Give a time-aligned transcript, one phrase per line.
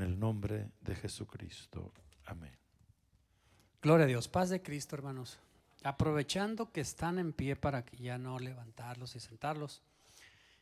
[0.00, 1.92] en el nombre de Jesucristo.
[2.24, 2.56] Amén.
[3.82, 5.38] Gloria a Dios, paz de Cristo, hermanos.
[5.82, 9.82] Aprovechando que están en pie para que ya no levantarlos y sentarlos.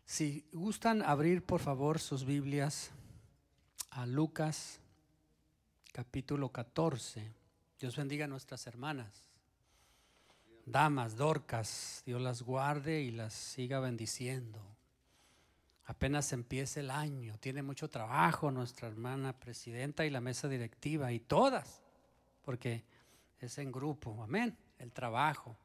[0.06, 2.90] Si gustan abrir, por favor, sus Biblias
[3.90, 4.80] a Lucas
[5.92, 7.32] capítulo 14.
[7.78, 9.22] Dios bendiga a nuestras hermanas.
[10.66, 14.58] Damas, Dorcas, Dios las guarde y las siga bendiciendo.
[15.88, 21.18] Apenas empieza el año, tiene mucho trabajo nuestra hermana presidenta y la mesa directiva y
[21.18, 21.80] todas,
[22.44, 22.84] porque
[23.40, 25.56] es en grupo, amén, el trabajo.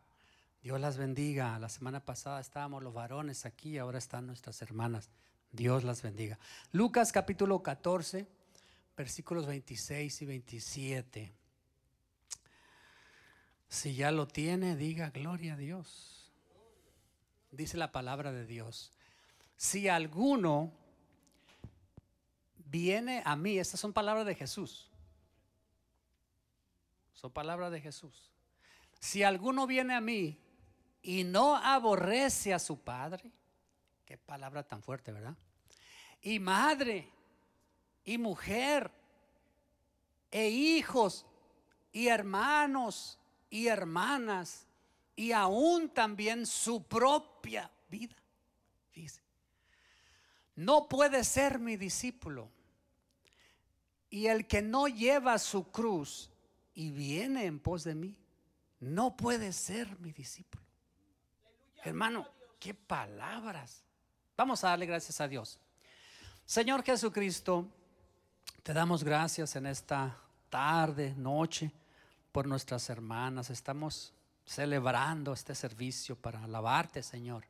[0.61, 1.59] Dios las bendiga.
[1.59, 5.09] La semana pasada estábamos los varones aquí, ahora están nuestras hermanas.
[5.51, 6.39] Dios las bendiga.
[6.71, 8.25] Lucas capítulo 14,
[8.95, 11.33] versículos 26 y 27.
[13.67, 16.31] Si ya lo tiene, diga gloria a Dios.
[17.51, 18.93] Dice la palabra de Dios.
[19.63, 20.73] Si alguno
[22.65, 24.91] viene a mí, estas son palabras de Jesús.
[27.13, 28.29] Son palabras de Jesús.
[28.99, 30.37] Si alguno viene a mí
[31.01, 33.31] y no aborrece a su padre,
[34.05, 35.37] qué palabra tan fuerte, ¿verdad?
[36.21, 37.09] Y madre,
[38.03, 38.91] y mujer,
[40.29, 41.25] e hijos,
[41.93, 43.17] y hermanos,
[43.49, 44.67] y hermanas,
[45.15, 48.17] y aún también su propia vida.
[48.93, 49.23] Dice,
[50.55, 52.49] no puede ser mi discípulo.
[54.09, 56.29] Y el que no lleva su cruz
[56.75, 58.15] y viene en pos de mí,
[58.79, 60.63] no puede ser mi discípulo.
[61.83, 62.27] Hermano,
[62.59, 63.83] qué palabras.
[64.37, 65.59] Vamos a darle gracias a Dios.
[66.45, 67.67] Señor Jesucristo,
[68.61, 70.17] te damos gracias en esta
[70.49, 71.71] tarde, noche,
[72.31, 73.49] por nuestras hermanas.
[73.49, 74.13] Estamos
[74.45, 77.45] celebrando este servicio para alabarte, Señor,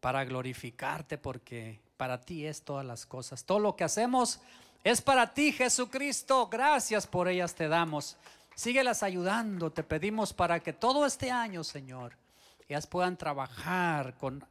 [0.00, 3.44] para glorificarte, porque para ti es todas las cosas.
[3.44, 4.40] Todo lo que hacemos
[4.84, 6.48] es para ti, Jesucristo.
[6.48, 8.16] Gracias por ellas te damos.
[8.54, 12.14] Síguelas ayudando, te pedimos para que todo este año, Señor,
[12.68, 14.44] ellas puedan trabajar con,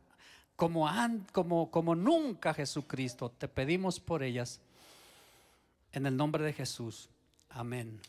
[0.55, 0.89] como,
[1.31, 3.29] como, como nunca, Jesucristo.
[3.29, 4.59] Te pedimos por ellas.
[5.91, 7.09] En el nombre de Jesús.
[7.49, 7.99] Amén.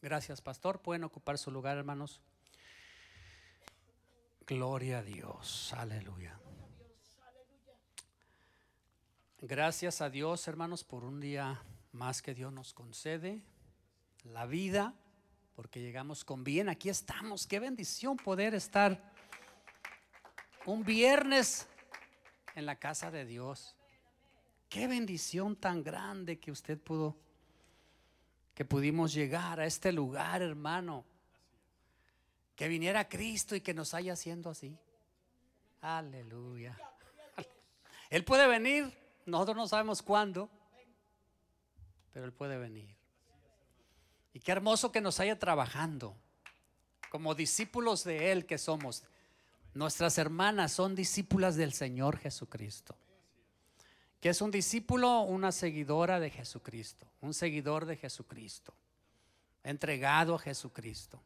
[0.00, 0.78] Gracias, pastor.
[0.78, 2.20] Pueden ocupar su lugar, hermanos.
[4.50, 5.72] Gloria a Dios.
[5.74, 6.36] Aleluya.
[9.40, 11.62] Gracias a Dios, hermanos, por un día
[11.92, 13.44] más que Dios nos concede
[14.24, 14.92] la vida,
[15.54, 16.68] porque llegamos con bien.
[16.68, 17.46] Aquí estamos.
[17.46, 19.12] Qué bendición poder estar
[20.66, 21.68] un viernes
[22.56, 23.76] en la casa de Dios.
[24.68, 27.16] Qué bendición tan grande que usted pudo,
[28.56, 31.04] que pudimos llegar a este lugar, hermano.
[32.60, 34.76] Que viniera Cristo y que nos haya haciendo así.
[35.80, 36.78] Aleluya.
[38.10, 38.94] Él puede venir,
[39.24, 40.50] nosotros no sabemos cuándo,
[42.12, 42.94] pero Él puede venir.
[44.34, 46.14] Y qué hermoso que nos haya trabajando
[47.08, 49.04] como discípulos de Él que somos.
[49.72, 52.94] Nuestras hermanas son discípulas del Señor Jesucristo.
[54.20, 58.74] Que es un discípulo, una seguidora de Jesucristo, un seguidor de Jesucristo,
[59.64, 61.22] entregado a Jesucristo.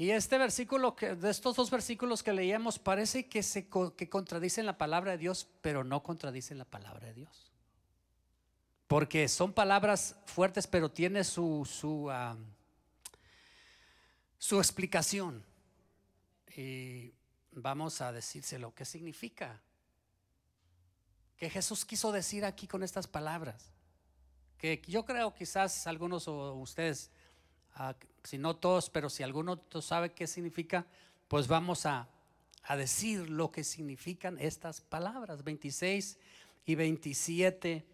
[0.00, 4.64] Y este versículo, que, de estos dos versículos que leíamos, parece que, se, que contradicen
[4.64, 7.52] la palabra de Dios, pero no contradicen la palabra de Dios.
[8.88, 12.10] Porque son palabras fuertes, pero tiene su, su,
[14.38, 15.44] su explicación.
[16.56, 17.12] Y
[17.52, 18.74] vamos a decírselo.
[18.74, 19.60] ¿Qué significa?
[21.36, 23.70] ¿Qué Jesús quiso decir aquí con estas palabras?
[24.56, 27.10] Que yo creo quizás algunos o ustedes,
[28.24, 30.86] si no todos, pero si alguno sabe qué significa,
[31.28, 32.08] pues vamos a,
[32.64, 35.44] a decir lo que significan estas palabras.
[35.44, 36.18] 26
[36.66, 37.86] y 27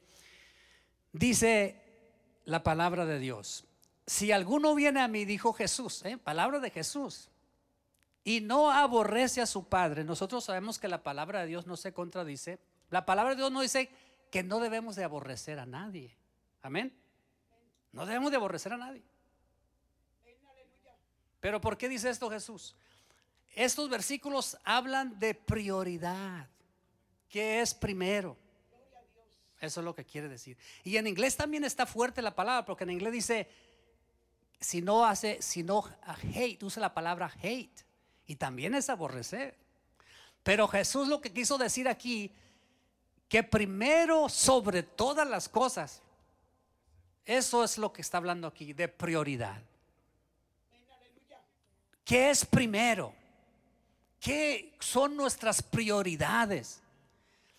[1.19, 1.83] Dice
[2.45, 3.65] la palabra de Dios,
[4.07, 6.19] si alguno viene a mí, dijo Jesús, ¿eh?
[6.19, 7.31] palabra de Jesús,
[8.23, 11.95] y no aborrece a su padre, nosotros sabemos que la palabra de Dios no se
[11.95, 12.59] contradice.
[12.91, 13.89] La palabra de Dios no dice
[14.31, 16.15] que no debemos de aborrecer a nadie.
[16.61, 16.95] Amén.
[17.93, 19.03] No debemos de aborrecer a nadie.
[21.41, 22.75] Pero ¿por qué dice esto Jesús?
[23.55, 26.49] Estos versículos hablan de prioridad.
[27.29, 28.37] ¿Qué es primero?
[29.61, 30.59] Eso es lo que quiere decir.
[30.85, 33.49] Y en inglés también está fuerte la palabra, porque en inglés dice,
[34.61, 35.85] si no hace, si no
[36.35, 37.85] hate, usa la palabra hate.
[38.27, 39.57] Y también es aborrecer.
[40.43, 42.33] Pero Jesús lo que quiso decir aquí,
[43.29, 46.03] que primero sobre todas las cosas,
[47.25, 49.61] eso es lo que está hablando aquí, de prioridad.
[52.07, 53.13] ¿Qué es primero?
[54.21, 56.81] ¿Qué son nuestras prioridades?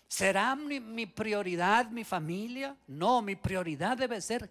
[0.08, 2.74] ¿Será mi, prioridad mi familia?
[2.86, 4.50] No, mi prioridad debe ser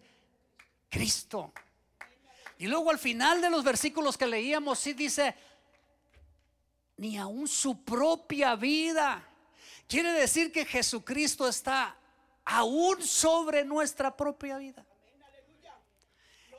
[0.88, 1.52] Cristo.
[2.60, 5.34] Y luego al final de los versículos que leíamos, sí dice,
[6.98, 9.28] ni aún su propia vida.
[9.88, 11.98] Quiere decir que Jesucristo está
[12.46, 14.86] aún sobre nuestra propia vida.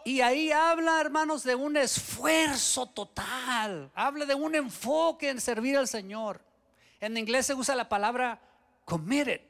[0.08, 3.92] Y ahí habla, hermanos, de un esfuerzo total.
[3.94, 6.40] Habla de un enfoque en servir al Señor.
[6.98, 8.40] En inglés se usa la palabra
[8.86, 9.42] committed.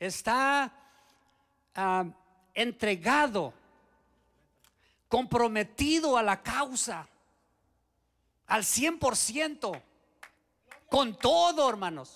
[0.00, 0.72] Está
[1.74, 2.06] ah,
[2.54, 3.52] entregado,
[5.08, 7.06] comprometido a la causa,
[8.46, 9.82] al 100%,
[10.88, 12.14] con todo, hermanos.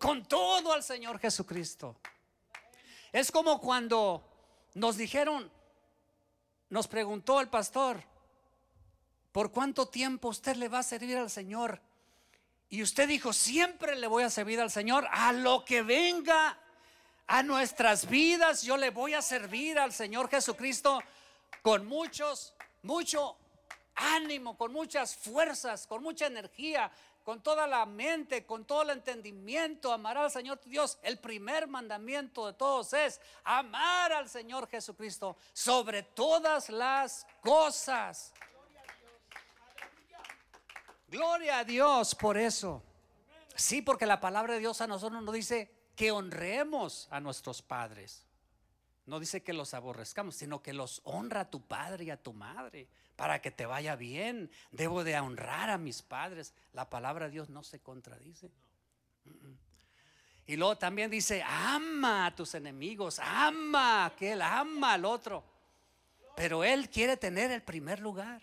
[0.00, 1.94] Con todo al Señor Jesucristo.
[3.12, 4.24] Es como cuando
[4.74, 5.59] nos dijeron,
[6.70, 8.02] nos preguntó el pastor,
[9.32, 11.80] ¿por cuánto tiempo usted le va a servir al Señor?
[12.68, 16.56] Y usted dijo, siempre le voy a servir al Señor, a lo que venga
[17.26, 21.02] a nuestras vidas, yo le voy a servir al Señor Jesucristo
[21.62, 23.36] con muchos, mucho
[23.94, 26.90] ánimo, con muchas fuerzas, con mucha energía,
[27.24, 30.98] con toda la mente, con todo el entendimiento, amar al Señor tu Dios.
[31.02, 38.32] El primer mandamiento de todos es amar al Señor Jesucristo sobre todas las cosas.
[41.08, 42.82] Gloria a Dios por eso.
[43.54, 48.24] Sí, porque la palabra de Dios a nosotros nos dice que honremos a nuestros padres.
[49.06, 52.32] No dice que los aborrezcamos, sino que los honra a tu padre y a tu
[52.32, 52.88] madre
[53.20, 54.50] para que te vaya bien.
[54.70, 56.54] Debo de honrar a mis padres.
[56.72, 58.50] La palabra de Dios no se contradice.
[60.46, 65.44] Y luego también dice, ama a tus enemigos, ama, que él ama al otro.
[66.34, 68.40] Pero él quiere tener el primer lugar.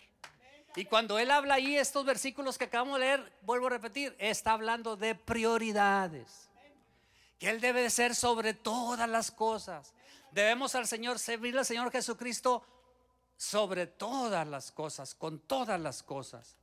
[0.76, 4.52] Y cuando él habla ahí, estos versículos que acabamos de leer, vuelvo a repetir, está
[4.52, 6.48] hablando de prioridades.
[7.40, 9.92] Que él debe de ser sobre todas las cosas.
[10.30, 12.62] Debemos al Señor servir al Señor Jesucristo
[13.38, 16.56] sobre todas las cosas, con todas las cosas.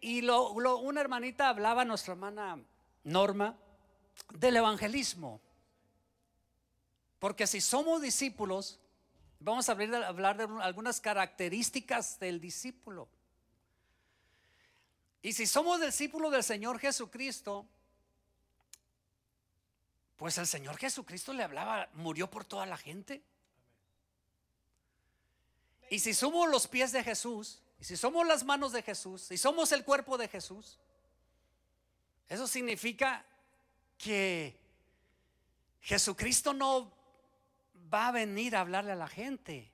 [0.00, 2.62] Y lo, una hermanita hablaba, nuestra hermana
[3.02, 3.56] Norma,
[4.34, 5.40] del evangelismo.
[7.18, 8.78] Porque si somos discípulos,
[9.40, 13.08] vamos a hablar de algunas características del discípulo.
[15.22, 17.64] Y si somos discípulos del Señor Jesucristo,
[20.16, 23.22] pues el Señor Jesucristo le hablaba, murió por toda la gente.
[25.92, 29.36] Y si somos los pies de Jesús, y si somos las manos de Jesús, si
[29.36, 30.78] somos el cuerpo de Jesús,
[32.30, 33.26] eso significa
[33.98, 34.58] que
[35.82, 36.90] Jesucristo no
[37.92, 39.70] va a venir a hablarle a la gente,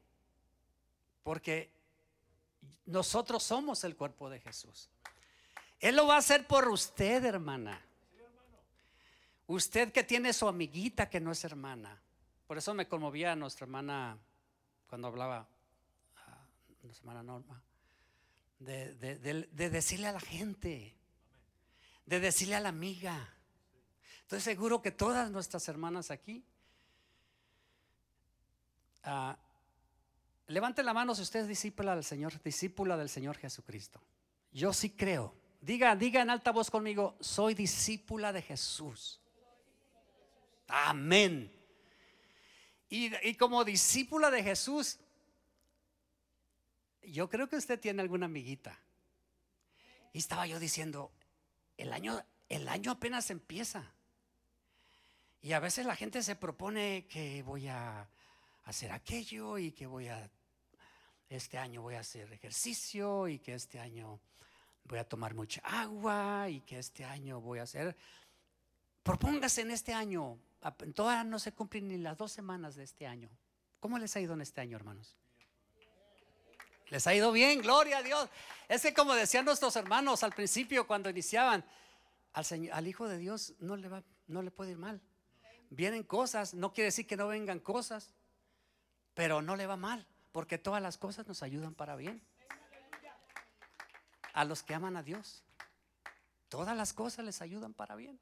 [1.22, 1.70] porque
[2.84, 4.90] nosotros somos el cuerpo de Jesús.
[5.78, 7.80] Él lo va a hacer por usted, hermana.
[9.46, 12.02] Usted que tiene su amiguita que no es hermana.
[12.48, 14.18] Por eso me conmovía a nuestra hermana
[14.88, 15.46] cuando hablaba
[16.88, 17.62] la semana Norma,
[18.60, 20.96] de, de, decirle a la gente,
[22.06, 23.28] de decirle a la amiga.
[24.22, 26.42] Estoy seguro que todas nuestras hermanas aquí,
[29.04, 29.34] uh,
[30.46, 34.00] levante la mano si usted es discípula del Señor, discípula del Señor Jesucristo.
[34.50, 35.34] Yo sí creo.
[35.60, 39.20] Diga, diga en alta voz conmigo, soy discípula de Jesús.
[40.68, 41.52] Amén.
[42.88, 44.98] Y, y, como discípula de Jesús,
[47.10, 48.78] yo creo que usted tiene alguna amiguita.
[50.12, 51.12] Y estaba yo diciendo,
[51.76, 53.92] el año, el año apenas empieza.
[55.40, 58.08] Y a veces la gente se propone que voy a
[58.64, 60.30] hacer aquello y que voy a,
[61.28, 64.20] este año voy a hacer ejercicio y que este año
[64.84, 67.96] voy a tomar mucha agua y que este año voy a hacer...
[69.02, 70.38] Propóngase en este año,
[70.94, 73.30] todavía no se cumplen ni las dos semanas de este año.
[73.80, 75.16] ¿Cómo les ha ido en este año, hermanos?
[76.90, 78.28] Les ha ido bien, gloria a Dios.
[78.68, 81.64] Es que como decían nuestros hermanos al principio cuando iniciaban,
[82.32, 85.00] al, Señor, al Hijo de Dios no le, va, no le puede ir mal.
[85.70, 88.14] Vienen cosas, no quiere decir que no vengan cosas,
[89.14, 92.22] pero no le va mal, porque todas las cosas nos ayudan para bien.
[94.32, 95.42] A los que aman a Dios,
[96.48, 98.18] todas las cosas les ayudan para bien.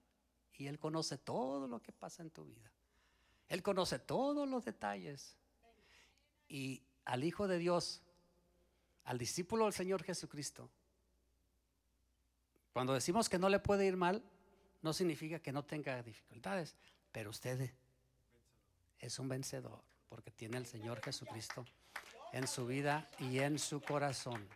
[0.54, 2.72] Y Él conoce todo lo que pasa en tu vida.
[3.48, 5.36] Él conoce todos los detalles.
[6.48, 8.02] Y al Hijo de Dios
[9.06, 10.70] al discípulo del Señor Jesucristo,
[12.72, 14.22] cuando decimos que no le puede ir mal,
[14.82, 16.76] no significa que no tenga dificultades,
[17.10, 17.72] pero usted
[18.98, 21.64] es un vencedor porque tiene al Señor Jesucristo
[22.32, 24.46] en su vida y en su corazón.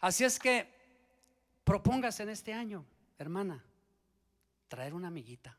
[0.00, 0.68] Así es que
[1.64, 2.84] propóngase en este año,
[3.18, 3.64] hermana,
[4.68, 5.58] traer una amiguita.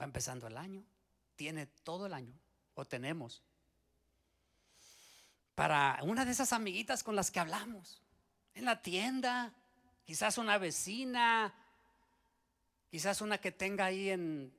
[0.00, 0.84] Va empezando el año,
[1.34, 2.38] tiene todo el año,
[2.74, 3.42] o tenemos,
[5.60, 8.00] para una de esas amiguitas con las que hablamos,
[8.54, 9.52] en la tienda,
[10.06, 11.52] quizás una vecina,
[12.90, 14.54] quizás una que tenga ahí en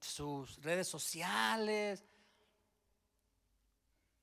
[0.00, 2.02] sus redes sociales,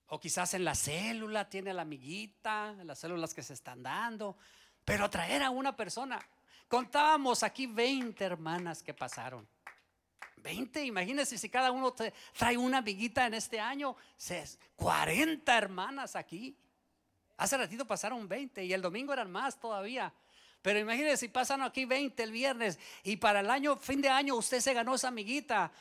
[0.08, 4.36] o quizás en la célula tiene la amiguita, las células que se están dando,
[4.84, 6.20] pero traer a una persona.
[6.68, 9.48] Contábamos aquí 20 hermanas que pasaron.
[10.42, 13.96] 20, imagínense si cada uno trae una amiguita en este año,
[14.76, 16.58] 40 hermanas aquí.
[17.38, 20.14] Hace ratito pasaron 20 y el domingo eran más todavía.
[20.62, 24.36] Pero imagínense si pasan aquí 20 el viernes y para el año, fin de año,
[24.36, 25.72] usted se ganó esa amiguita.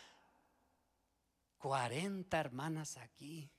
[1.59, 3.50] 40 hermanas aquí.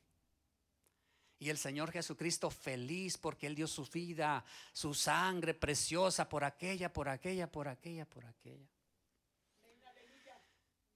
[1.38, 4.44] Y el Señor Jesucristo feliz porque Él dio su vida,
[4.74, 8.81] su sangre preciosa por aquella, por aquella, por aquella, por aquella.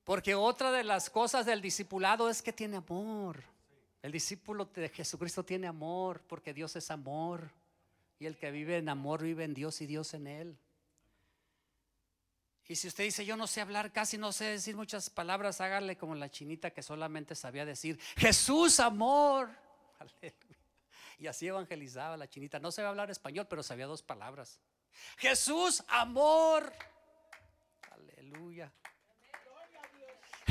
[0.05, 3.43] Porque otra de las cosas del discipulado es que tiene amor.
[4.03, 7.49] El discípulo de Jesucristo tiene amor porque Dios es amor.
[8.19, 10.57] Y el que vive en amor vive en Dios y Dios en él.
[12.67, 15.97] Y si usted dice, yo no sé hablar, casi no sé decir muchas palabras, hágale
[15.97, 19.49] como la chinita que solamente sabía decir, Jesús, amor.
[21.17, 22.59] Y así evangelizaba la chinita.
[22.59, 24.59] No sabía hablar español, pero sabía dos palabras.
[25.15, 26.73] Jesús, amor.
[27.89, 28.69] Aleluya.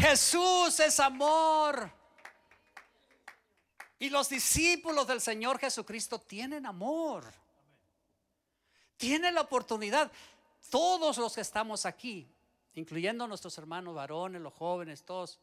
[0.04, 1.90] Jesús es amor.
[3.98, 7.24] Y los discípulos del Señor Jesucristo tienen amor.
[8.98, 10.12] Tienen la oportunidad.
[10.68, 12.28] Todos los que estamos aquí,
[12.74, 15.40] incluyendo nuestros hermanos varones, los jóvenes, todos,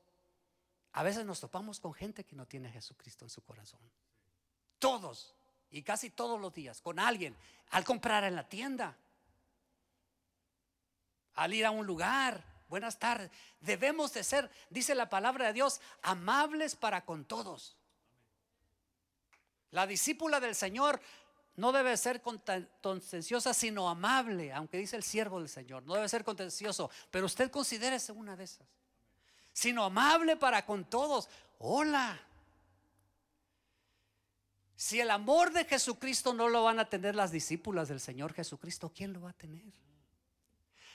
[0.93, 3.79] a veces nos topamos con gente que no tiene a Jesucristo en su corazón.
[4.77, 5.33] Todos,
[5.71, 7.35] y casi todos los días, con alguien,
[7.71, 8.95] al comprar en la tienda,
[11.33, 12.50] al ir a un lugar.
[12.71, 13.29] Buenas tardes.
[13.59, 17.75] Debemos de ser, dice la palabra de Dios, amables para con todos.
[19.71, 21.01] La discípula del Señor
[21.57, 25.83] no debe ser contenciosa, sino amable, aunque dice el siervo del Señor.
[25.83, 28.65] No debe ser contencioso, pero usted considérese una de esas
[29.51, 31.27] sino amable para con todos.
[31.57, 32.17] Hola.
[34.77, 38.93] Si el amor de Jesucristo no lo van a tener las discípulas del Señor Jesucristo,
[38.95, 39.61] ¿quién lo va a tener?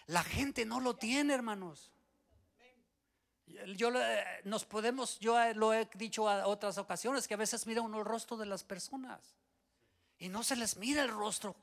[0.06, 1.92] La gente no lo tiene, hermanos.
[3.76, 3.90] Yo
[4.44, 8.04] nos podemos, yo lo he dicho a otras ocasiones que a veces mira uno el
[8.04, 9.36] rostro de las personas
[10.18, 11.56] y no se les mira el rostro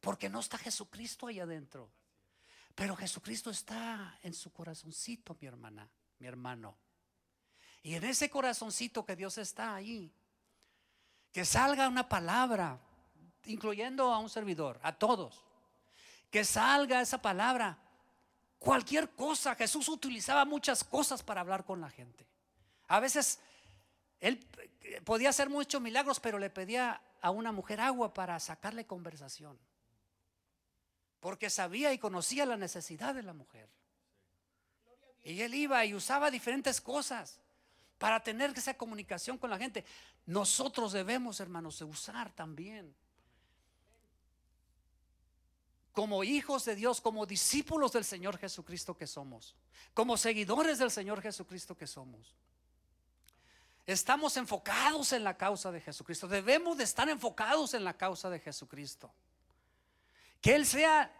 [0.00, 1.90] porque no está Jesucristo ahí adentro.
[2.74, 5.88] Pero Jesucristo está en su corazoncito, mi hermana
[6.22, 6.76] mi hermano.
[7.82, 10.14] Y en ese corazoncito que Dios está ahí,
[11.32, 12.78] que salga una palabra,
[13.46, 15.44] incluyendo a un servidor, a todos,
[16.32, 17.78] que salga esa palabra,
[18.58, 19.54] cualquier cosa.
[19.54, 22.26] Jesús utilizaba muchas cosas para hablar con la gente.
[22.88, 23.38] A veces
[24.18, 24.44] él
[25.04, 29.58] podía hacer muchos milagros, pero le pedía a una mujer agua para sacarle conversación.
[31.20, 33.68] Porque sabía y conocía la necesidad de la mujer.
[35.22, 37.40] Y él iba y usaba diferentes cosas
[37.98, 39.84] para tener esa comunicación con la gente.
[40.24, 42.96] Nosotros debemos, hermanos, usar también.
[45.92, 49.54] Como hijos de Dios, como discípulos del Señor Jesucristo que somos,
[49.92, 52.34] como seguidores del Señor Jesucristo que somos.
[53.86, 56.28] Estamos enfocados en la causa de Jesucristo.
[56.28, 59.12] Debemos de estar enfocados en la causa de Jesucristo.
[60.40, 61.12] Que Él sea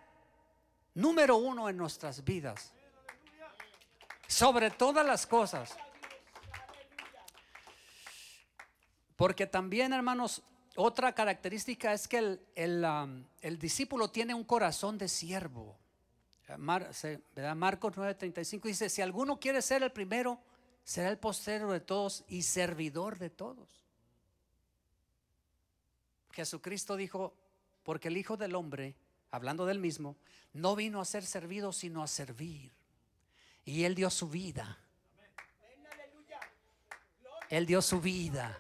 [0.95, 2.73] número uno en nuestras vidas
[4.27, 5.77] sobre todas las cosas.
[9.17, 10.43] Porque también, hermanos,
[10.77, 13.25] otra característica es que el, el, um,
[13.59, 15.79] discípulo tiene un corazón de siervo.
[16.59, 16.91] Mar,
[17.57, 20.41] Marcos 9:35 dice, si alguno quiere ser el primero,
[20.85, 23.87] será el postero de todos y servidor de todos.
[26.33, 27.35] Jesucristo dijo,
[27.83, 28.97] porque el Hijo del Hombre,
[29.31, 30.17] hablando del mismo,
[30.53, 32.73] no vino a ser servido, sino a servir
[33.65, 34.79] y Él dio su vida.
[37.49, 38.59] Él dio su vida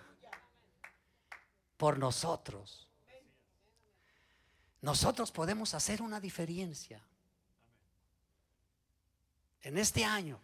[1.82, 2.86] por nosotros.
[4.82, 7.02] Nosotros podemos hacer una diferencia.
[9.60, 10.38] En este año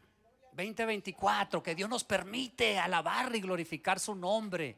[0.55, 4.77] 2024, que Dios nos permite alabar y glorificar su nombre.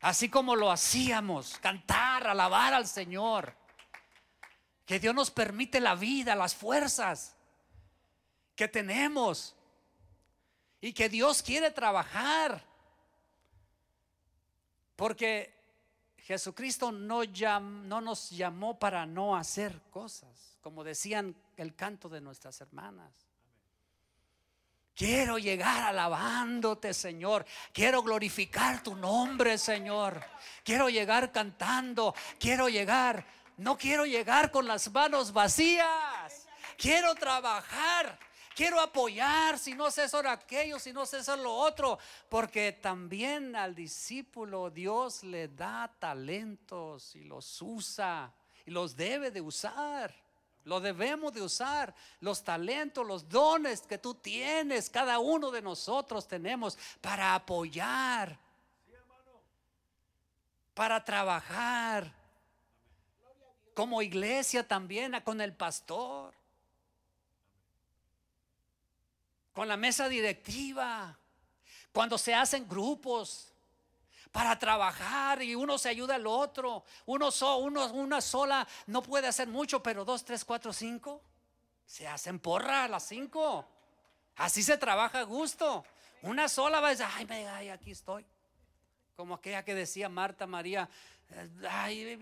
[0.00, 3.54] Así como lo hacíamos, cantar, alabar al Señor.
[4.86, 7.36] Que Dios nos permite la vida, las fuerzas
[8.56, 9.54] que tenemos
[10.80, 12.64] y que Dios quiere trabajar.
[14.96, 15.52] Porque
[16.18, 22.60] Jesucristo no, no nos llamó para no hacer cosas, como decían el canto de nuestras
[22.60, 23.12] hermanas.
[24.94, 27.44] Quiero llegar alabándote, Señor.
[27.72, 30.22] Quiero glorificar tu nombre, Señor.
[30.62, 32.14] Quiero llegar cantando.
[32.38, 33.26] Quiero llegar.
[33.56, 36.46] No quiero llegar con las manos vacías.
[36.78, 38.18] Quiero trabajar.
[38.54, 44.70] Quiero apoyar, si no sobre aquello, si no sobre lo otro, porque también al discípulo
[44.70, 48.32] Dios le da talentos y los usa
[48.64, 50.14] y los debe de usar.
[50.64, 51.94] Lo debemos de usar.
[52.20, 58.38] Los talentos, los dones que tú tienes, cada uno de nosotros tenemos para apoyar,
[60.74, 62.12] para trabajar.
[63.74, 66.32] Como iglesia también, con el pastor,
[69.54, 71.16] con la mesa directiva,
[71.92, 73.52] cuando se hacen grupos
[74.32, 76.84] para trabajar y uno se ayuda al otro.
[77.06, 77.30] Uno,
[77.60, 81.22] uno una sola no puede hacer mucho, pero dos, tres, cuatro, cinco
[81.86, 83.64] se hacen porra a las cinco.
[84.36, 85.84] Así se trabaja a gusto.
[86.22, 88.26] Una sola va a decir, ay, ay, aquí estoy.
[89.14, 90.88] Como aquella que decía Marta María,
[91.68, 92.18] ay,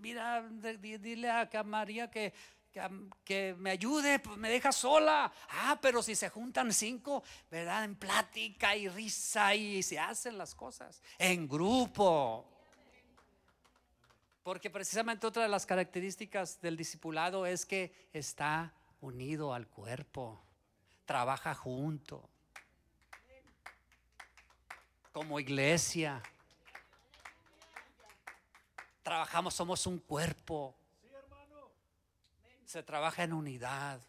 [0.00, 2.32] mira, dile a María que
[3.24, 5.32] que, me ayude, pues me deja sola.
[5.48, 7.84] Ah, pero si se juntan cinco, ¿verdad?
[7.84, 12.46] En plática y risa y se hacen las cosas en grupo.
[14.42, 20.40] Porque precisamente otra de las características del discipulado es que está unido al cuerpo,
[21.04, 22.28] trabaja junto,
[25.12, 26.22] como iglesia.
[29.02, 30.74] Trabajamos, somos un cuerpo
[32.70, 34.00] se trabaja en unidad.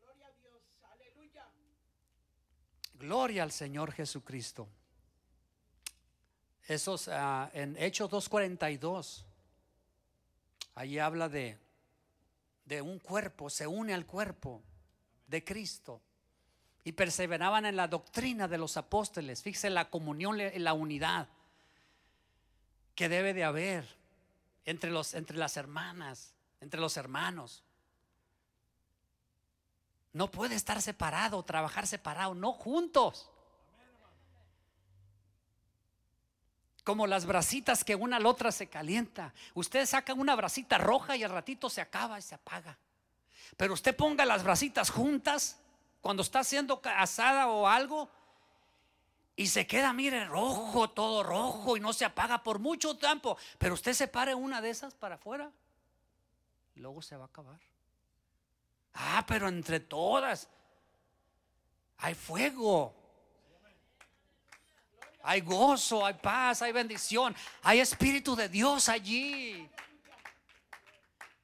[0.00, 0.62] Gloria a Dios,
[0.92, 1.48] aleluya.
[2.94, 4.68] Gloria al Señor Jesucristo.
[6.68, 9.24] Esos uh, en Hechos 2.42,
[10.76, 11.58] ahí habla de,
[12.64, 14.62] de un cuerpo, se une al cuerpo
[15.26, 16.00] de Cristo
[16.84, 19.42] y perseveraban en la doctrina de los apóstoles.
[19.42, 21.26] Fíjese la comunión y la unidad
[22.94, 23.97] que debe de haber
[24.68, 27.64] entre, los, entre las hermanas, entre los hermanos.
[30.12, 33.30] No puede estar separado, trabajar separado, no juntos.
[36.84, 39.32] Como las brasitas que una a la otra se calienta.
[39.54, 42.78] Usted saca una brasita roja y al ratito se acaba y se apaga.
[43.56, 45.58] Pero usted ponga las brasitas juntas
[46.02, 48.10] cuando está haciendo asada o algo
[49.38, 53.38] y se queda, mire, rojo, todo rojo y no se apaga por mucho tiempo.
[53.56, 55.48] Pero usted se pare una de esas para afuera.
[56.74, 57.60] Luego se va a acabar.
[58.94, 60.48] Ah, pero entre todas
[61.98, 62.92] hay fuego.
[65.22, 69.70] Hay gozo, hay paz, hay bendición, hay espíritu de Dios allí.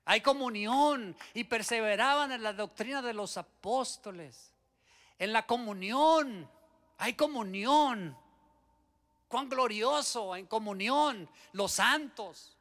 [0.04, 4.52] Hay comunión y perseveraban en la doctrina de los apóstoles,
[5.16, 6.50] en la comunión
[6.98, 8.16] hay comunión.
[9.28, 12.56] Cuán glorioso en comunión los santos.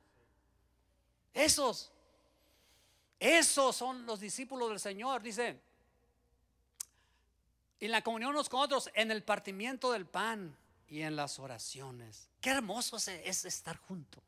[1.34, 1.92] Esos,
[3.20, 5.22] esos son los discípulos del Señor.
[5.22, 5.60] Dice,
[7.80, 10.56] en la comunión unos con otros, en el partimiento del pan
[10.88, 12.30] y en las oraciones.
[12.40, 14.22] Qué hermoso es estar junto.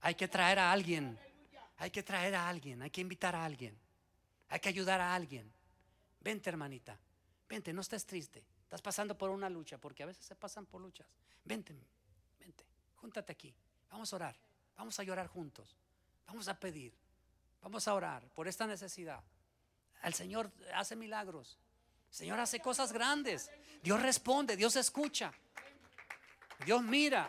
[0.00, 1.18] Hay que traer a alguien.
[1.76, 2.82] Hay que traer a alguien.
[2.82, 3.78] Hay que invitar a alguien.
[4.48, 5.52] Hay que ayudar a alguien.
[6.20, 6.98] Vente, hermanita.
[7.50, 8.44] Vente, no estés triste.
[8.62, 11.08] Estás pasando por una lucha, porque a veces se pasan por luchas.
[11.44, 11.74] Vente,
[12.38, 13.52] vente, júntate aquí.
[13.90, 14.36] Vamos a orar.
[14.76, 15.76] Vamos a llorar juntos.
[16.26, 16.94] Vamos a pedir.
[17.60, 19.20] Vamos a orar por esta necesidad.
[20.04, 21.58] El Señor hace milagros.
[22.10, 23.50] El Señor hace cosas grandes.
[23.82, 25.32] Dios responde, Dios escucha.
[26.64, 27.28] Dios mira.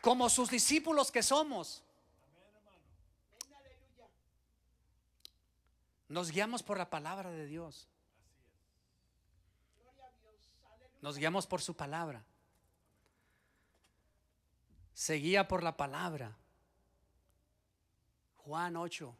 [0.00, 1.83] Como sus discípulos que somos.
[6.14, 7.88] Nos guiamos por la palabra de Dios.
[11.02, 12.22] Nos guiamos por su palabra.
[14.94, 16.36] Se guía por la palabra.
[18.44, 19.12] Juan 8,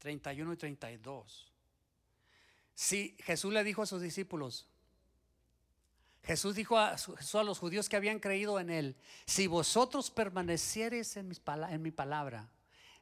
[0.00, 1.52] 31 y 32.
[2.74, 4.66] Si Jesús le dijo a sus discípulos,
[6.24, 11.30] Jesús dijo a, a los judíos que habían creído en él, si vosotros permaneciereis en,
[11.68, 12.50] en mi palabra,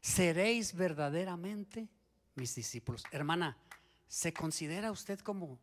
[0.01, 1.89] seréis verdaderamente
[2.35, 3.05] mis discípulos.
[3.11, 3.57] Hermana,
[4.07, 5.59] ¿se considera usted como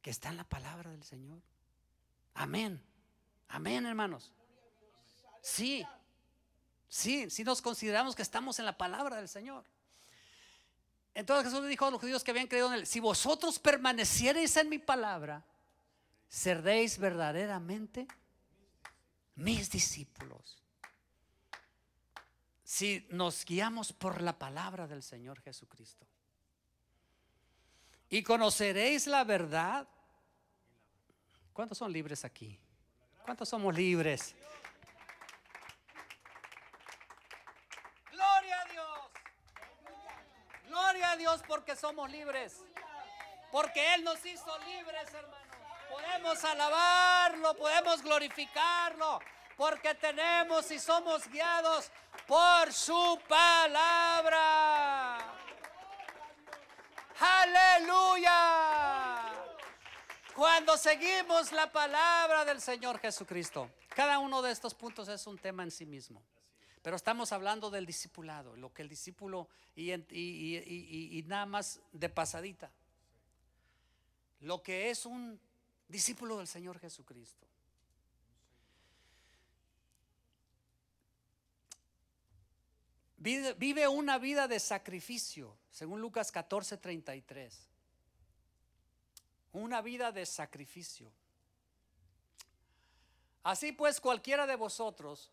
[0.00, 1.40] que está en la palabra del Señor?
[2.34, 2.82] Amén.
[3.48, 4.32] Amén, hermanos.
[5.42, 5.84] Sí,
[6.88, 9.64] sí, sí nos consideramos que estamos en la palabra del Señor.
[11.14, 14.56] Entonces Jesús le dijo a los judíos que habían creído en él, si vosotros permaneciereis
[14.56, 15.44] en mi palabra,
[16.28, 18.08] seréis verdaderamente
[19.34, 20.61] mis discípulos.
[22.72, 26.06] Si nos guiamos por la palabra del Señor Jesucristo.
[28.08, 29.86] Y conoceréis la verdad.
[31.52, 32.58] ¿Cuántos son libres aquí?
[33.26, 34.34] ¿Cuántos somos libres?
[38.10, 38.98] Gloria a Dios.
[40.68, 42.64] Gloria a Dios porque somos libres.
[43.50, 45.56] Porque Él nos hizo libres, hermanos.
[45.90, 49.20] Podemos alabarlo, podemos glorificarlo.
[49.56, 51.90] Porque tenemos y somos guiados
[52.26, 55.18] por su palabra.
[57.20, 58.32] Aleluya.
[60.34, 63.70] Cuando seguimos la palabra del Señor Jesucristo.
[63.94, 66.22] Cada uno de estos puntos es un tema en sí mismo.
[66.82, 72.72] Pero estamos hablando del discipulado, lo que el discípulo y, nada más de pasadita.
[74.40, 75.38] Lo que es un
[75.86, 77.46] discípulo del Señor Jesucristo.
[83.22, 87.68] Vive, una vida de sacrificio, según Lucas 14, 33.
[89.52, 91.12] Una vida de sacrificio.
[93.44, 95.30] Así pues, cualquiera de vosotros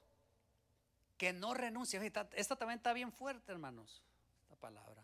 [1.17, 1.99] que no renuncia,
[2.33, 4.03] esta también está bien fuerte, hermanos,
[4.43, 5.03] esta palabra.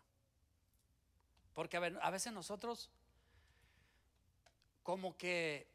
[1.55, 2.91] Porque a veces nosotros
[4.83, 5.67] como que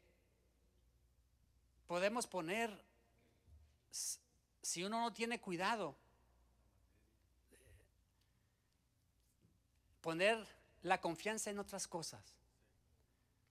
[1.87, 2.71] podemos poner,
[4.61, 5.97] si uno no tiene cuidado,
[10.01, 10.45] poner
[10.83, 12.21] la confianza en otras cosas.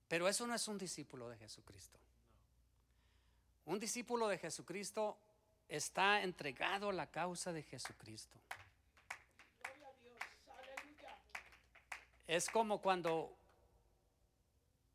[0.08, 1.98] Pero eso no es un discípulo de Jesucristo.
[3.66, 5.16] Un discípulo de Jesucristo
[5.68, 8.36] está entregado a la causa de Jesucristo.
[12.26, 13.36] Es como cuando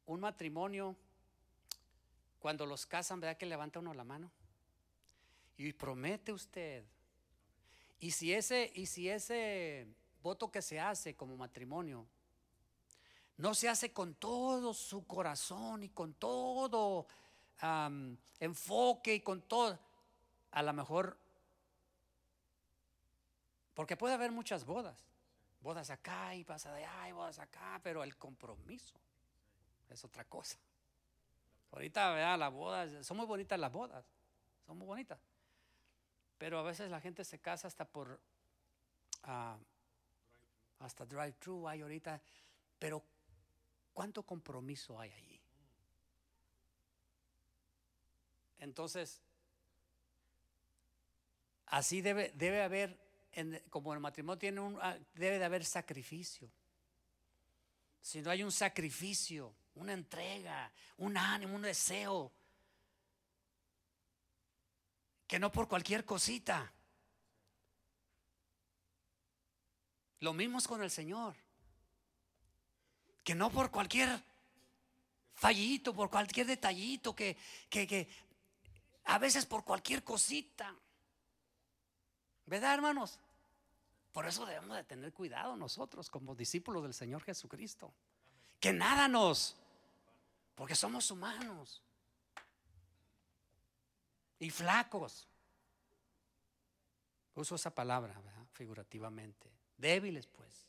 [0.05, 0.95] un matrimonio,
[2.39, 4.29] cuando los casan, ¿verdad que levanta uno la mano?
[5.57, 6.83] Y promete usted.
[7.99, 9.87] Y si ese, y si ese
[10.25, 12.07] voto que se hace como matrimonio
[13.37, 17.05] no se hace con todo su corazón y con todo
[18.39, 19.77] enfoque y con todo,
[20.51, 21.17] a lo mejor,
[23.75, 24.97] porque puede haber muchas bodas,
[25.61, 28.95] bodas acá y pasa de allá bodas acá, pero el compromiso
[29.89, 30.57] es otra cosa.
[31.71, 34.05] Ahorita, vea, las bodas, son muy bonitas las bodas,
[34.65, 35.19] son muy bonitas,
[36.39, 38.19] pero a veces la gente se casa hasta por...
[39.23, 39.57] Ah,
[40.79, 42.21] hasta drive-thru hay ahorita,
[42.79, 43.03] pero
[43.93, 45.41] ¿cuánto compromiso hay allí?
[48.59, 49.21] Entonces,
[51.67, 52.97] así debe, debe haber,
[53.69, 56.49] como el matrimonio tiene un, ah, debe de haber sacrificio.
[58.01, 62.31] Si no hay un sacrificio, una entrega, un ánimo, un deseo,
[65.27, 66.71] que no por cualquier cosita.
[70.19, 71.35] Lo mismo es con el Señor.
[73.23, 74.21] Que no por cualquier
[75.33, 77.37] fallito, por cualquier detallito, que,
[77.69, 78.07] que,
[79.05, 80.73] a veces por cualquier cosita.
[82.45, 83.19] ¿Verdad, hermanos?
[84.11, 87.93] Por eso debemos de tener cuidado nosotros como discípulos del Señor Jesucristo.
[88.59, 89.57] Que nada nos,
[90.55, 91.81] porque somos humanos
[94.39, 95.27] y flacos.
[97.35, 98.15] Uso esa palabra,
[98.53, 99.51] figurativamente.
[99.77, 100.67] Débiles, pues.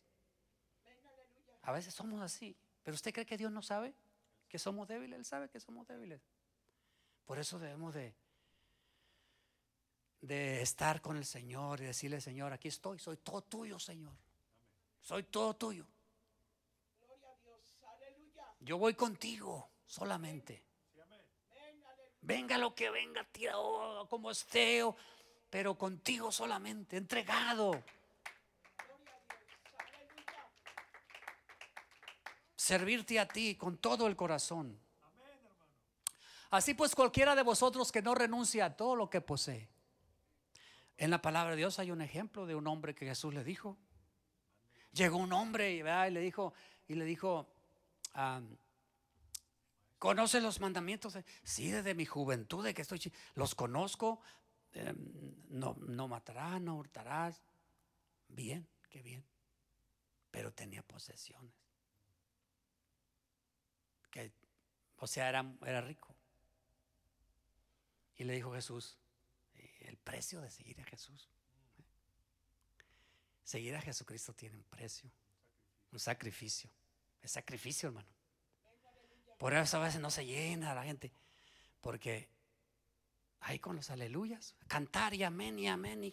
[1.62, 2.56] A veces somos así.
[2.82, 3.94] Pero usted cree que Dios no sabe
[4.48, 5.18] que somos débiles.
[5.18, 6.20] Él sabe que somos débiles.
[7.24, 8.14] Por eso debemos de,
[10.20, 14.14] de estar con el Señor y decirle, Señor, aquí estoy, soy todo tuyo, Señor.
[15.00, 15.86] Soy todo tuyo.
[18.60, 20.62] Yo voy contigo solamente.
[22.20, 24.82] Venga lo que venga, tirado como esté,
[25.48, 27.80] pero contigo solamente, entregado.
[32.66, 34.78] Servirte a ti con todo el corazón.
[36.50, 39.68] Así pues, cualquiera de vosotros que no renuncia a todo lo que posee.
[40.96, 43.76] En la palabra de Dios hay un ejemplo de un hombre que Jesús le dijo.
[44.92, 46.54] Llegó un hombre y, le dijo,
[46.88, 47.48] y le dijo,
[49.98, 51.18] ¿conoce los mandamientos?
[51.44, 54.20] Sí, desde mi juventud, de que estoy, los conozco.
[54.72, 57.42] Em, no, no matarás, no hurtarás.
[58.28, 59.24] Bien, qué bien.
[60.30, 61.65] Pero tenía posesiones
[64.98, 66.14] o sea, era, era rico.
[68.16, 68.98] Y le dijo Jesús,
[69.80, 71.28] el precio de seguir a Jesús.
[73.44, 75.10] Seguir a Jesucristo tiene un precio.
[75.92, 76.70] Un sacrificio.
[77.22, 78.08] Es sacrificio, hermano.
[79.38, 81.12] Por eso a veces no se llena la gente.
[81.80, 82.28] Porque
[83.40, 86.12] ahí con los aleluyas, cantar y amén y amén y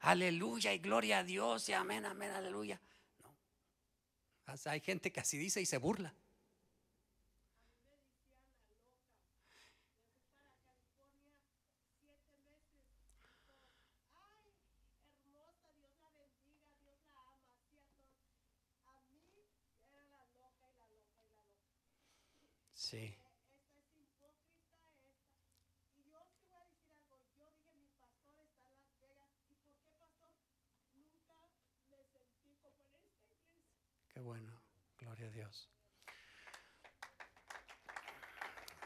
[0.00, 2.80] aleluya y gloria a Dios y amén, amén, aleluya.
[3.20, 3.36] No.
[4.64, 6.14] Hay gente que así dice y se burla.
[22.76, 23.18] Sí.
[34.12, 34.60] Qué bueno,
[34.98, 35.70] gloria a Dios.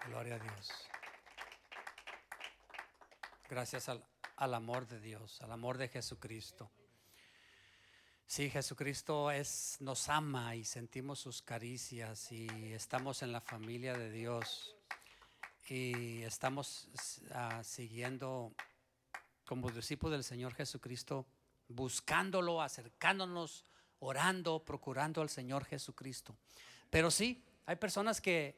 [0.06, 0.70] Gloria a Dios.
[3.48, 4.04] Gracias al,
[4.36, 6.70] al, amor de Dios, al amor de Jesucristo.
[8.30, 14.08] Sí, Jesucristo es, nos ama y sentimos sus caricias y estamos en la familia de
[14.08, 14.76] Dios
[15.68, 16.86] y estamos
[17.30, 18.54] uh, siguiendo
[19.44, 21.26] como discípulos del Señor Jesucristo,
[21.66, 23.64] buscándolo, acercándonos,
[23.98, 26.36] orando, procurando al Señor Jesucristo.
[26.88, 28.56] Pero sí, hay personas que,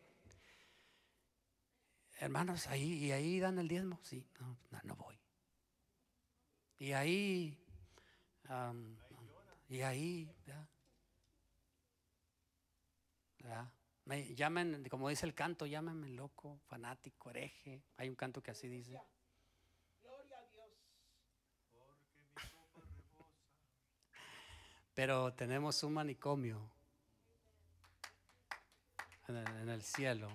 [2.19, 5.19] hermanos, ahí y ahí dan el diezmo, sí, no, no, voy.
[6.79, 7.59] Y ahí
[9.73, 10.69] y ahí, ¿ya?
[14.05, 17.83] Me llamen, como dice el canto, llámenme loco, fanático, hereje.
[17.97, 19.01] Hay un canto que así dice.
[20.03, 20.69] Gloria a Dios.
[24.95, 26.71] Pero tenemos un manicomio
[29.29, 30.29] en el cielo.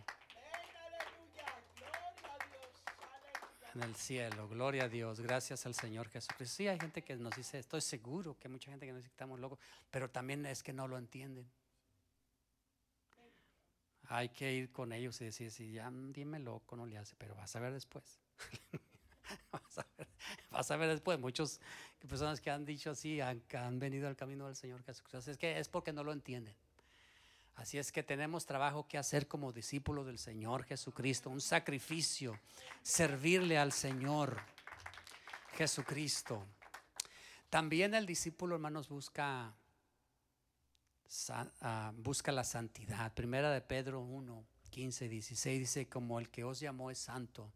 [3.75, 4.47] En el cielo.
[4.47, 5.19] Gloria a Dios.
[5.19, 6.55] Gracias al Señor Jesucristo.
[6.55, 9.09] Sí, hay gente que nos dice, estoy seguro que hay mucha gente que nos dice
[9.09, 9.59] que estamos locos,
[9.91, 11.49] pero también es que no lo entienden.
[14.09, 17.35] Hay que ir con ellos y decir, si ya dime loco, no le hace, pero
[17.35, 18.19] vas a ver después.
[20.51, 21.19] vas, a ver, después.
[21.19, 21.59] Muchos
[22.07, 25.31] personas que han dicho así han, han venido al camino del Señor Jesucristo.
[25.31, 26.55] Es que es porque no lo entienden.
[27.57, 32.39] Así es que tenemos trabajo que hacer como discípulos del Señor Jesucristo, un sacrificio,
[32.83, 34.37] servirle al Señor
[35.53, 36.45] Jesucristo.
[37.49, 39.55] También el discípulo, hermanos, busca,
[41.61, 43.11] ah, busca la santidad.
[43.15, 47.51] Primera de Pedro 1, 15, 16 dice, como el que os llamó es santo,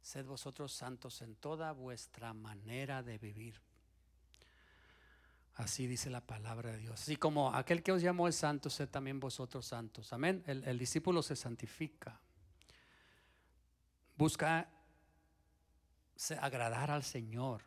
[0.00, 3.60] sed vosotros santos en toda vuestra manera de vivir
[5.56, 7.00] Así dice la palabra de Dios.
[7.00, 10.12] Así como aquel que os llamó es santo, sed también vosotros santos.
[10.12, 10.42] Amén.
[10.46, 12.20] El, discípulo se santifica.
[14.16, 14.68] Busca
[16.40, 17.62] agradar al Señor.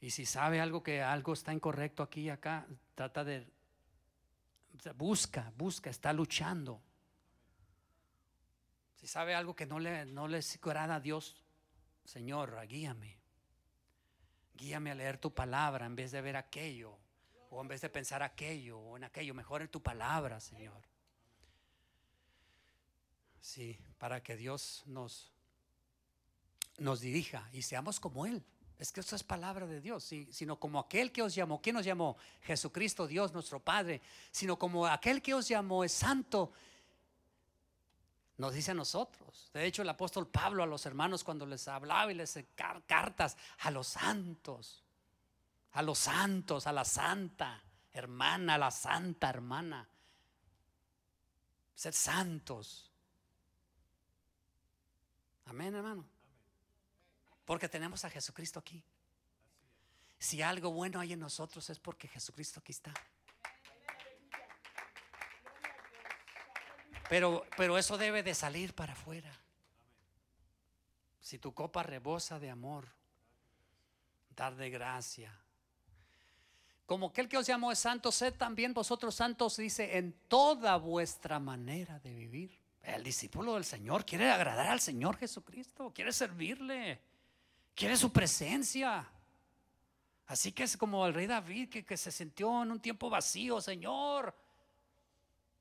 [0.00, 3.50] Y si sabe algo que algo está incorrecto aquí y acá, trata de
[4.96, 6.82] busca, busca, está luchando.
[8.96, 11.42] Si sabe algo que no le, no le agrada a Dios,
[12.04, 13.17] Señor, guíame.
[14.58, 16.98] Guíame a leer tu palabra en vez de ver aquello,
[17.48, 19.32] o en vez de pensar aquello o en aquello.
[19.32, 20.82] Mejor en tu palabra, Señor.
[23.40, 25.32] Sí, para que Dios nos,
[26.76, 28.44] nos dirija y seamos como Él.
[28.80, 31.60] Es que esto es palabra de Dios, sí, sino como aquel que os llamó.
[31.62, 32.16] ¿Quién nos llamó?
[32.42, 34.00] Jesucristo, Dios, nuestro Padre.
[34.32, 36.52] Sino como aquel que os llamó es santo
[38.38, 39.50] nos dice a nosotros.
[39.52, 42.38] De hecho, el apóstol Pablo a los hermanos cuando les hablaba y les
[42.86, 44.84] cartas a los santos,
[45.72, 49.88] a los santos, a la santa hermana, a la santa hermana.
[51.74, 52.92] Ser santos.
[55.46, 56.06] Amén, hermano.
[57.44, 58.84] Porque tenemos a Jesucristo aquí.
[60.18, 62.94] Si algo bueno hay en nosotros es porque Jesucristo aquí está.
[67.08, 69.32] Pero, pero eso debe de salir para afuera.
[71.20, 72.88] Si tu copa rebosa de amor,
[74.36, 75.32] dar de gracia.
[76.86, 81.38] Como aquel que os llamó es santo, sed también vosotros santos, dice, en toda vuestra
[81.38, 82.58] manera de vivir.
[82.82, 87.00] El discípulo del Señor quiere agradar al Señor Jesucristo, quiere servirle,
[87.74, 89.06] quiere su presencia.
[90.26, 93.60] Así que es como el rey David que, que se sintió en un tiempo vacío,
[93.60, 94.34] Señor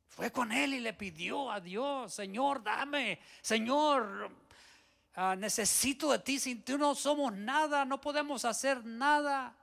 [0.08, 4.32] fue con él y le pidió a Dios, Señor, dame, Señor,
[5.16, 9.56] ah, necesito de ti, sin ti no somos nada, no podemos hacer nada.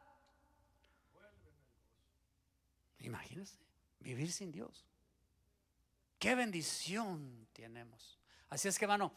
[3.00, 3.58] Imagínense,
[4.00, 4.86] vivir sin Dios.
[6.18, 8.18] Qué bendición tenemos.
[8.48, 9.12] Así es que, hermano,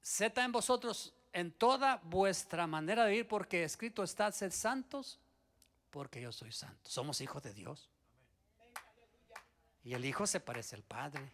[0.00, 5.20] seta en vosotros en toda vuestra manera de vivir, porque escrito está, sed santos,
[5.90, 6.90] porque yo soy santo.
[6.90, 7.88] Somos hijos de Dios.
[9.84, 11.30] Y el hijo se parece al padre.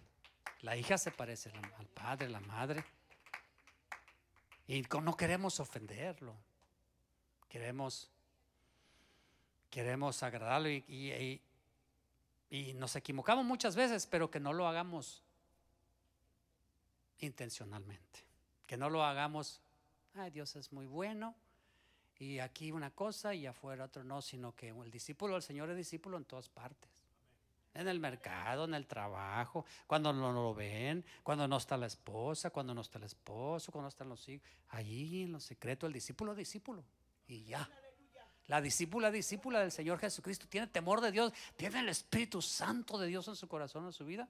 [0.61, 2.85] La hija se parece al padre, la madre.
[4.67, 6.35] Y no queremos ofenderlo.
[7.49, 8.11] Queremos,
[9.71, 11.41] queremos agradarlo y,
[12.51, 15.23] y nos equivocamos muchas veces, pero que no lo hagamos
[17.19, 18.25] intencionalmente.
[18.67, 19.61] Que no lo hagamos,
[20.15, 21.35] ay, Dios es muy bueno,
[22.19, 25.77] y aquí una cosa y afuera otro no, sino que el discípulo, el Señor es
[25.77, 27.04] discípulo en todas partes.
[27.75, 32.51] En el mercado, en el trabajo, cuando no lo ven, cuando no está la esposa,
[32.51, 34.49] cuando no está el esposo, cuando no están los hijos.
[34.71, 36.85] Allí en lo secreto, el discípulo discípulo.
[37.27, 37.69] Y ya.
[38.47, 43.07] La discípula, discípula del Señor Jesucristo, tiene temor de Dios, tiene el Espíritu Santo de
[43.07, 44.29] Dios en su corazón, en su vida.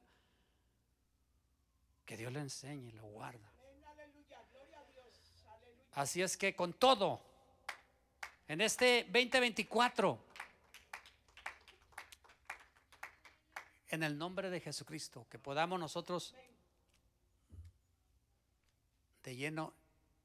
[2.06, 3.50] Que Dios le enseñe y lo guarda.
[5.92, 7.20] Así es que con todo,
[8.48, 10.18] en este 2024,
[13.94, 16.34] en el nombre de Jesucristo, que podamos nosotros
[19.22, 19.72] de lleno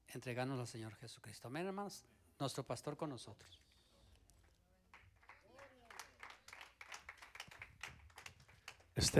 [0.07, 1.47] entregarnos al Señor Jesucristo.
[1.47, 2.03] Amén, hermanos.
[2.39, 3.61] Nuestro pastor con nosotros.